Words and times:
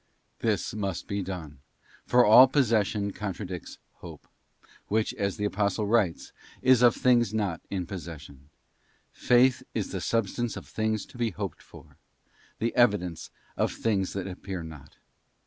This 0.39 0.73
must 0.73 1.05
be 1.07 1.21
done, 1.21 1.59
for 2.07 2.25
all 2.25 2.47
possession 2.47 3.13
contradicts 3.13 3.77
Hope, 3.97 4.27
which, 4.87 5.13
as 5.13 5.37
the 5.37 5.45
Apostle 5.45 5.85
writes, 5.85 6.33
is 6.63 6.81
of 6.81 6.95
things 6.95 7.35
not 7.35 7.61
in 7.69 7.85
possession: 7.85 8.49
'Faith 9.11 9.61
is 9.75 9.91
the 9.91 10.01
substance 10.01 10.57
of 10.57 10.65
things 10.67 11.05
to 11.05 11.19
be 11.19 11.29
hoped 11.29 11.61
for, 11.61 11.97
the 12.57 12.73
evi 12.75 12.99
dence 12.99 13.29
of 13.55 13.71
things 13.73 14.13
that 14.13 14.25
appear 14.25 14.63
not. 14.63 14.95